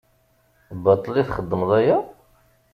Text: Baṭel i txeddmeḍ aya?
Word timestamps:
Baṭel 0.83 1.15
i 1.21 1.23
txeddmeḍ 1.27 1.71
aya? 1.79 1.97